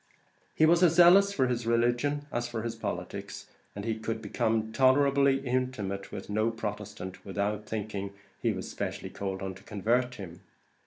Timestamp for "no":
6.27-6.49